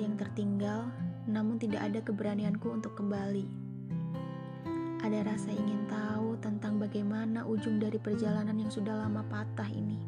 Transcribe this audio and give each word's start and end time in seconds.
yang 0.00 0.16
tertinggal, 0.16 0.88
namun 1.28 1.60
tidak 1.60 1.84
ada 1.84 2.00
keberanianku 2.00 2.72
untuk 2.72 2.96
kembali. 2.96 3.44
Ada 5.04 5.28
rasa 5.28 5.52
ingin 5.52 5.84
tahu 5.92 6.40
tentang 6.40 6.80
bagaimana 6.80 7.44
ujung 7.44 7.76
dari 7.76 8.00
perjalanan 8.00 8.56
yang 8.56 8.72
sudah 8.72 8.96
lama 8.96 9.20
patah 9.28 9.68
ini. 9.68 10.00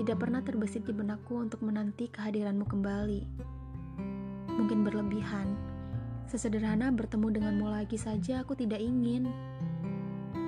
Tidak 0.00 0.16
pernah 0.16 0.40
terbesit 0.40 0.88
di 0.88 0.96
benakku 0.96 1.36
untuk 1.36 1.60
menanti 1.60 2.08
kehadiranmu 2.08 2.64
kembali. 2.64 3.22
Mungkin 4.56 4.80
berlebihan, 4.80 5.52
sesederhana 6.24 6.88
bertemu 6.88 7.36
denganmu 7.36 7.68
lagi 7.68 8.00
saja 8.00 8.40
aku 8.40 8.56
tidak 8.56 8.80
ingin. 8.80 9.28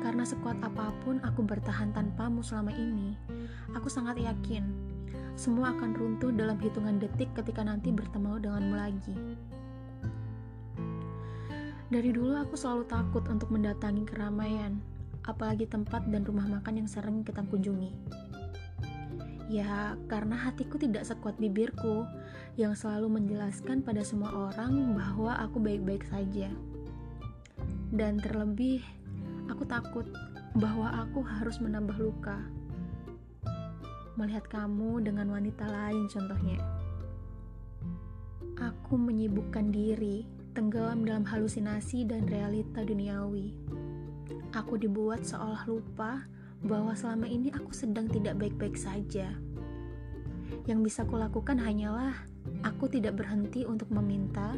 Karena 0.00 0.24
sekuat 0.24 0.56
apa 0.64 0.96
pun 1.04 1.20
aku 1.20 1.44
bertahan 1.44 1.92
tanpamu 1.92 2.40
selama 2.40 2.72
ini, 2.72 3.20
aku 3.76 3.92
sangat 3.92 4.16
yakin 4.16 4.90
semua 5.38 5.74
akan 5.74 5.94
runtuh 5.94 6.32
dalam 6.34 6.58
hitungan 6.58 6.98
detik 6.98 7.30
ketika 7.36 7.62
nanti 7.62 7.90
bertemu 7.94 8.42
denganmu 8.42 8.74
lagi. 8.74 9.16
Dari 11.90 12.10
dulu 12.14 12.38
aku 12.38 12.54
selalu 12.54 12.86
takut 12.86 13.26
untuk 13.26 13.50
mendatangi 13.50 14.06
keramaian, 14.06 14.78
apalagi 15.26 15.66
tempat 15.66 16.06
dan 16.06 16.22
rumah 16.22 16.46
makan 16.46 16.82
yang 16.82 16.88
sering 16.90 17.26
kita 17.26 17.42
kunjungi. 17.50 17.90
Ya, 19.50 19.98
karena 20.06 20.38
hatiku 20.38 20.78
tidak 20.78 21.02
sekuat 21.02 21.34
bibirku 21.42 22.06
yang 22.54 22.78
selalu 22.78 23.18
menjelaskan 23.18 23.82
pada 23.82 24.06
semua 24.06 24.30
orang 24.30 24.94
bahwa 24.94 25.34
aku 25.42 25.58
baik-baik 25.58 26.06
saja. 26.06 26.46
Dan 27.90 28.22
terlebih, 28.22 28.86
aku 29.50 29.66
takut 29.66 30.06
bahwa 30.54 30.94
aku 30.94 31.26
harus 31.26 31.58
menambah 31.58 31.98
luka 31.98 32.38
melihat 34.14 34.46
kamu 34.50 35.02
dengan 35.04 35.30
wanita 35.30 35.66
lain 35.66 36.10
contohnya. 36.10 36.58
Aku 38.60 38.98
menyibukkan 38.98 39.72
diri, 39.72 40.26
tenggelam 40.52 41.06
dalam 41.06 41.24
halusinasi 41.24 42.04
dan 42.04 42.26
realita 42.26 42.82
duniawi. 42.82 43.54
Aku 44.52 44.76
dibuat 44.76 45.22
seolah 45.22 45.64
lupa 45.70 46.26
bahwa 46.60 46.92
selama 46.92 47.30
ini 47.30 47.48
aku 47.54 47.72
sedang 47.72 48.10
tidak 48.10 48.36
baik-baik 48.36 48.76
saja. 48.76 49.32
Yang 50.66 50.80
bisa 50.92 51.06
kulakukan 51.06 51.56
hanyalah 51.62 52.12
aku 52.66 52.90
tidak 52.90 53.16
berhenti 53.16 53.64
untuk 53.64 53.88
meminta 53.94 54.56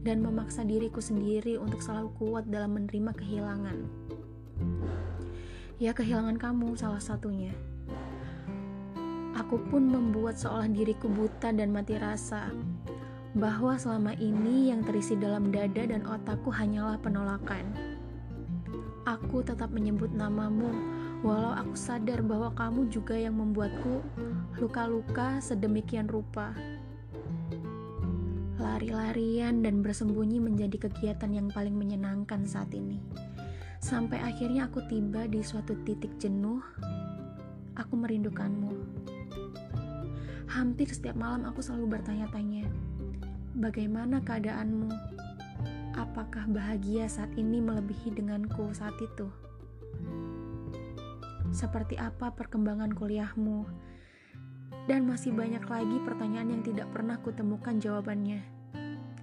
dan 0.00 0.24
memaksa 0.24 0.64
diriku 0.64 1.00
sendiri 1.00 1.60
untuk 1.60 1.80
selalu 1.84 2.12
kuat 2.16 2.44
dalam 2.48 2.76
menerima 2.76 3.12
kehilangan. 3.16 3.78
Ya, 5.80 5.96
kehilangan 5.96 6.36
kamu 6.36 6.76
salah 6.76 7.00
satunya. 7.00 7.56
Aku 9.50 9.58
pun 9.66 9.82
membuat 9.82 10.38
seolah 10.38 10.70
diriku 10.70 11.10
buta 11.10 11.50
dan 11.50 11.74
mati 11.74 11.98
rasa 11.98 12.54
bahwa 13.34 13.74
selama 13.74 14.14
ini 14.14 14.70
yang 14.70 14.86
terisi 14.86 15.18
dalam 15.18 15.50
dada 15.50 15.90
dan 15.90 16.06
otakku 16.06 16.54
hanyalah 16.54 16.94
penolakan. 17.02 17.66
Aku 19.10 19.42
tetap 19.42 19.74
menyebut 19.74 20.14
namamu, 20.14 20.70
walau 21.26 21.50
aku 21.50 21.74
sadar 21.74 22.22
bahwa 22.22 22.54
kamu 22.54 22.94
juga 22.94 23.18
yang 23.18 23.42
membuatku 23.42 23.98
luka-luka 24.62 25.42
sedemikian 25.42 26.06
rupa. 26.06 26.54
Lari-larian 28.54 29.66
dan 29.66 29.82
bersembunyi 29.82 30.38
menjadi 30.38 30.86
kegiatan 30.86 31.34
yang 31.34 31.50
paling 31.50 31.74
menyenangkan 31.74 32.46
saat 32.46 32.70
ini. 32.70 33.02
Sampai 33.82 34.22
akhirnya 34.22 34.70
aku 34.70 34.86
tiba 34.86 35.26
di 35.26 35.42
suatu 35.42 35.74
titik 35.82 36.22
jenuh, 36.22 36.62
aku 37.74 37.98
merindukanmu. 37.98 39.10
Hampir 40.50 40.90
setiap 40.90 41.14
malam 41.14 41.46
aku 41.46 41.62
selalu 41.62 41.98
bertanya-tanya, 41.98 42.66
bagaimana 43.54 44.18
keadaanmu? 44.22 44.90
Apakah 45.94 46.46
bahagia 46.50 47.06
saat 47.06 47.30
ini 47.38 47.62
melebihi 47.62 48.14
denganku 48.14 48.70
saat 48.74 48.94
itu? 48.98 49.30
Seperti 51.50 51.98
apa 51.98 52.30
perkembangan 52.34 52.94
kuliahmu? 52.94 53.66
Dan 54.86 55.06
masih 55.06 55.34
banyak 55.34 55.62
lagi 55.66 55.96
pertanyaan 56.02 56.58
yang 56.58 56.62
tidak 56.62 56.90
pernah 56.90 57.18
kutemukan 57.22 57.78
jawabannya. 57.78 58.42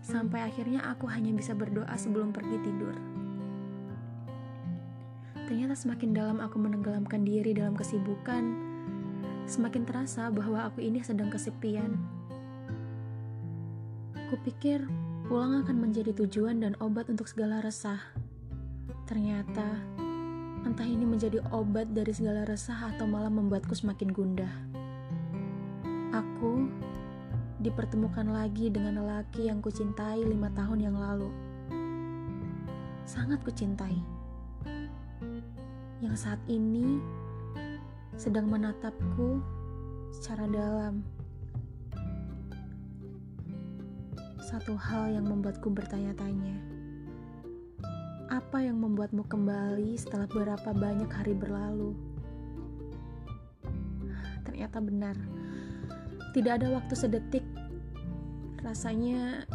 Sampai 0.04 0.48
akhirnya 0.48 0.84
aku 0.88 1.12
hanya 1.12 1.36
bisa 1.36 1.52
berdoa 1.52 1.92
sebelum 2.00 2.32
pergi 2.32 2.56
tidur. 2.64 2.96
Ternyata 5.48 5.76
semakin 5.76 6.12
dalam 6.12 6.38
aku 6.44 6.60
menenggelamkan 6.60 7.24
diri 7.24 7.56
dalam 7.56 7.76
kesibukan, 7.76 8.44
semakin 9.48 9.88
terasa 9.88 10.28
bahwa 10.28 10.68
aku 10.68 10.84
ini 10.84 11.00
sedang 11.00 11.32
kesepian. 11.32 11.96
Kupikir 14.28 14.84
pulang 15.32 15.64
akan 15.64 15.88
menjadi 15.88 16.12
tujuan 16.12 16.60
dan 16.60 16.76
obat 16.84 17.08
untuk 17.08 17.32
segala 17.32 17.64
resah. 17.64 18.00
Ternyata, 19.08 19.80
entah 20.68 20.84
ini 20.84 21.08
menjadi 21.08 21.40
obat 21.56 21.96
dari 21.96 22.12
segala 22.12 22.44
resah 22.44 22.92
atau 22.92 23.08
malah 23.08 23.32
membuatku 23.32 23.72
semakin 23.72 24.12
gundah. 24.12 24.52
Aku 26.12 26.68
dipertemukan 27.64 28.28
lagi 28.28 28.68
dengan 28.68 29.00
lelaki 29.00 29.48
yang 29.48 29.64
kucintai 29.64 30.28
lima 30.28 30.52
tahun 30.52 30.92
yang 30.92 31.00
lalu. 31.00 31.32
Sangat 33.08 33.40
kucintai. 33.48 33.96
Yang 36.04 36.16
saat 36.20 36.42
ini 36.52 37.00
sedang 38.18 38.50
menatapku 38.50 39.46
secara 40.10 40.50
dalam. 40.50 41.06
Satu 44.42 44.74
hal 44.74 45.14
yang 45.14 45.30
membuatku 45.30 45.70
bertanya-tanya. 45.70 46.58
Apa 48.34 48.66
yang 48.66 48.82
membuatmu 48.82 49.22
kembali 49.30 49.94
setelah 50.02 50.26
berapa 50.26 50.74
banyak 50.74 51.08
hari 51.14 51.38
berlalu? 51.38 51.94
Ternyata 54.50 54.82
benar. 54.82 55.16
Tidak 56.34 56.54
ada 56.58 56.74
waktu 56.74 56.98
sedetik. 56.98 57.46
Rasanya 58.66 59.46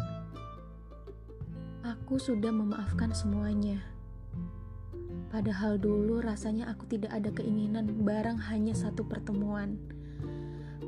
aku 1.83 2.15
sudah 2.15 2.55
memaafkan 2.55 3.11
semuanya. 3.11 3.83
Padahal 5.33 5.81
dulu 5.81 6.21
rasanya 6.21 6.69
aku 6.69 6.85
tidak 6.85 7.09
ada 7.09 7.33
keinginan 7.33 8.05
barang 8.05 8.37
hanya 8.53 8.77
satu 8.77 9.01
pertemuan. 9.01 9.81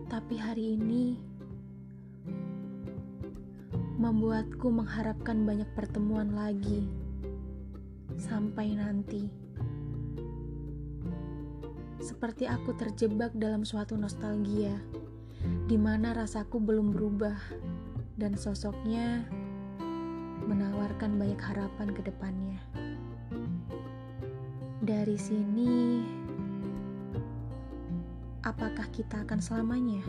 Tapi 0.05 0.37
hari 0.37 0.77
ini 0.77 1.17
membuatku 3.97 4.69
mengharapkan 4.69 5.49
banyak 5.49 5.65
pertemuan 5.73 6.37
lagi 6.37 6.85
sampai 8.21 8.77
nanti. 8.77 9.33
Seperti 11.97 12.45
aku 12.45 12.77
terjebak 12.77 13.33
dalam 13.33 13.65
suatu 13.65 13.97
nostalgia 13.97 14.77
di 15.65 15.73
mana 15.73 16.13
rasaku 16.13 16.61
belum 16.61 16.93
berubah 16.93 17.33
dan 18.21 18.37
sosoknya 18.37 19.25
menawarkan 20.45 21.17
banyak 21.17 21.41
harapan 21.41 21.89
ke 21.97 22.05
depannya. 22.05 22.74
Dari 24.85 25.17
sini, 25.17 26.05
apakah 28.45 28.85
kita 28.93 29.25
akan 29.25 29.41
selamanya? 29.41 30.05